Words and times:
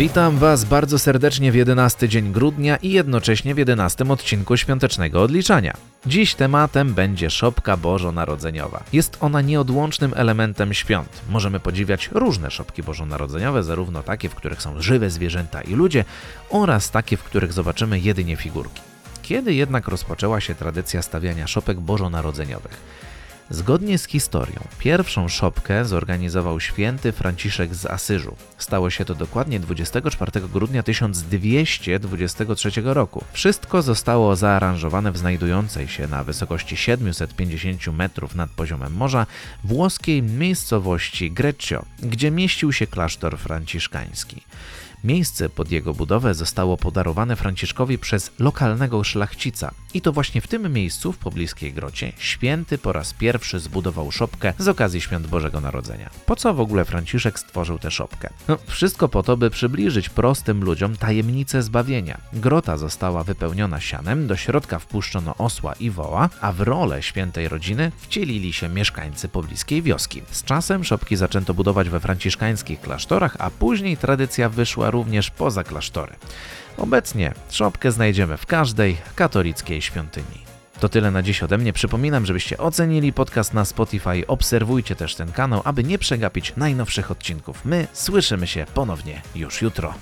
Witam 0.00 0.38
Was 0.38 0.64
bardzo 0.64 0.98
serdecznie 0.98 1.52
w 1.52 1.54
11 1.54 2.08
dzień 2.08 2.32
grudnia 2.32 2.76
i 2.76 2.90
jednocześnie 2.90 3.54
w 3.54 3.58
11 3.58 4.04
odcinku 4.08 4.56
świątecznego 4.56 5.22
odliczania. 5.22 5.76
Dziś 6.06 6.34
tematem 6.34 6.94
będzie 6.94 7.30
szopka 7.30 7.76
bożonarodzeniowa. 7.76 8.84
Jest 8.92 9.16
ona 9.20 9.40
nieodłącznym 9.40 10.12
elementem 10.16 10.74
świąt. 10.74 11.20
Możemy 11.28 11.60
podziwiać 11.60 12.08
różne 12.12 12.50
szopki 12.50 12.82
bożonarodzeniowe, 12.82 13.62
zarówno 13.62 14.02
takie, 14.02 14.28
w 14.28 14.34
których 14.34 14.62
są 14.62 14.82
żywe 14.82 15.10
zwierzęta 15.10 15.60
i 15.60 15.74
ludzie, 15.74 16.04
oraz 16.50 16.90
takie, 16.90 17.16
w 17.16 17.22
których 17.22 17.52
zobaczymy 17.52 18.00
jedynie 18.00 18.36
figurki. 18.36 18.80
Kiedy 19.22 19.54
jednak 19.54 19.88
rozpoczęła 19.88 20.40
się 20.40 20.54
tradycja 20.54 21.02
stawiania 21.02 21.46
szopek 21.46 21.80
bożonarodzeniowych? 21.80 22.80
Zgodnie 23.52 23.98
z 23.98 24.06
historią, 24.06 24.60
pierwszą 24.78 25.28
szopkę 25.28 25.84
zorganizował 25.84 26.60
święty 26.60 27.12
Franciszek 27.12 27.74
z 27.74 27.86
Asyżu. 27.86 28.36
Stało 28.58 28.90
się 28.90 29.04
to 29.04 29.14
dokładnie 29.14 29.60
24 29.60 30.40
grudnia 30.40 30.82
1223 30.82 32.70
roku. 32.84 33.24
Wszystko 33.32 33.82
zostało 33.82 34.36
zaaranżowane 34.36 35.12
w 35.12 35.18
znajdującej 35.18 35.88
się 35.88 36.06
na 36.06 36.24
wysokości 36.24 36.76
750 36.76 37.86
metrów 37.86 38.34
nad 38.34 38.50
poziomem 38.50 38.92
morza 38.92 39.26
włoskiej 39.64 40.22
miejscowości 40.22 41.30
Greccio, 41.30 41.84
gdzie 41.98 42.30
mieścił 42.30 42.72
się 42.72 42.86
klasztor 42.86 43.38
franciszkański. 43.38 44.42
Miejsce 45.04 45.48
pod 45.48 45.70
jego 45.70 45.94
budowę 45.94 46.34
zostało 46.34 46.76
podarowane 46.76 47.36
Franciszkowi 47.36 47.98
przez 47.98 48.30
lokalnego 48.38 49.04
szlachcica. 49.04 49.70
I 49.94 50.00
to 50.00 50.12
właśnie 50.12 50.40
w 50.40 50.48
tym 50.48 50.72
miejscu, 50.72 51.12
w 51.12 51.18
pobliskiej 51.18 51.72
grocie, 51.72 52.12
święty 52.18 52.78
po 52.78 52.92
raz 52.92 53.14
pierwszy 53.14 53.60
zbudował 53.60 54.10
szopkę 54.10 54.52
z 54.58 54.68
okazji 54.68 55.00
świąt 55.00 55.26
Bożego 55.26 55.60
Narodzenia. 55.60 56.10
Po 56.26 56.36
co 56.36 56.54
w 56.54 56.60
ogóle 56.60 56.84
Franciszek 56.84 57.38
stworzył 57.38 57.78
tę 57.78 57.90
szopkę? 57.90 58.30
No, 58.48 58.58
wszystko 58.66 59.08
po 59.08 59.22
to, 59.22 59.36
by 59.36 59.50
przybliżyć 59.50 60.08
prostym 60.08 60.64
ludziom 60.64 60.96
tajemnicę 60.96 61.62
zbawienia. 61.62 62.20
Grota 62.32 62.76
została 62.76 63.24
wypełniona 63.24 63.80
sianem, 63.80 64.26
do 64.26 64.36
środka 64.36 64.78
wpuszczono 64.78 65.34
osła 65.36 65.72
i 65.72 65.90
woła, 65.90 66.28
a 66.40 66.52
w 66.52 66.60
rolę 66.60 67.02
świętej 67.02 67.48
rodziny 67.48 67.92
wcielili 67.98 68.52
się 68.52 68.68
mieszkańcy 68.68 69.28
pobliskiej 69.28 69.82
wioski. 69.82 70.22
Z 70.30 70.44
czasem 70.44 70.84
szopki 70.84 71.16
zaczęto 71.16 71.54
budować 71.54 71.88
we 71.88 72.00
franciszkańskich 72.00 72.80
klasztorach, 72.80 73.36
a 73.38 73.50
później 73.50 73.96
tradycja 73.96 74.48
wyszła 74.48 74.89
również 74.90 75.30
poza 75.30 75.64
klasztory. 75.64 76.12
Obecnie 76.76 77.34
szopkę 77.50 77.92
znajdziemy 77.92 78.36
w 78.36 78.46
każdej 78.46 78.96
katolickiej 79.14 79.82
świątyni. 79.82 80.50
To 80.80 80.88
tyle 80.88 81.10
na 81.10 81.22
dziś 81.22 81.42
ode 81.42 81.58
mnie. 81.58 81.72
Przypominam, 81.72 82.26
żebyście 82.26 82.58
ocenili 82.58 83.12
podcast 83.12 83.54
na 83.54 83.64
Spotify. 83.64 84.26
Obserwujcie 84.26 84.96
też 84.96 85.14
ten 85.14 85.32
kanał, 85.32 85.62
aby 85.64 85.84
nie 85.84 85.98
przegapić 85.98 86.52
najnowszych 86.56 87.10
odcinków. 87.10 87.64
My 87.64 87.86
słyszymy 87.92 88.46
się 88.46 88.66
ponownie 88.74 89.22
już 89.34 89.62
jutro. 89.62 89.94